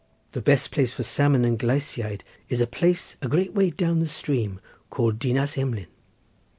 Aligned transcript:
The 0.31 0.41
best 0.41 0.71
place 0.71 0.91
for 0.93 1.03
salmon 1.03 1.45
and 1.45 1.59
gleisiaid 1.59 2.21
is 2.49 2.59
a 2.59 2.65
place, 2.65 3.17
a 3.21 3.27
great 3.27 3.53
way 3.53 3.69
down 3.69 3.99
the 3.99 4.07
stream, 4.07 4.59
called 4.89 5.19
Dinas 5.19 5.59
Emlyn. 5.59 5.85